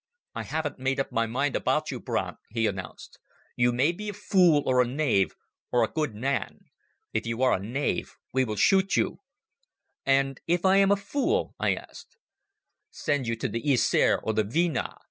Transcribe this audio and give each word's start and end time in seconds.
"I 0.33 0.41
haven't 0.41 0.79
made 0.79 0.99
up 0.99 1.11
my 1.11 1.27
mind 1.27 1.55
about 1.55 1.91
you, 1.91 1.99
Brandt," 1.99 2.37
he 2.49 2.65
announced. 2.65 3.19
"You 3.55 3.71
may 3.71 3.91
be 3.91 4.09
a 4.09 4.13
fool 4.13 4.63
or 4.65 4.81
a 4.81 4.87
knave 4.87 5.35
or 5.71 5.83
a 5.83 5.87
good 5.91 6.15
man. 6.15 6.61
If 7.13 7.27
you 7.27 7.43
are 7.43 7.53
a 7.53 7.59
knave, 7.59 8.15
we 8.33 8.43
will 8.43 8.55
shoot 8.55 8.95
you." 8.97 9.19
"And 10.03 10.41
if 10.47 10.65
I 10.65 10.77
am 10.77 10.91
a 10.91 10.95
fool?" 10.97 11.53
I 11.59 11.75
asked. 11.75 12.17
"Send 12.89 13.27
you 13.27 13.35
to 13.35 13.47
the 13.47 13.61
Yser 13.63 14.19
or 14.23 14.33
the 14.33 14.43
Dvina. 14.43 14.97